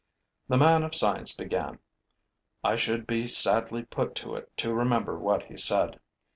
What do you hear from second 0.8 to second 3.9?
of science began. I should be sadly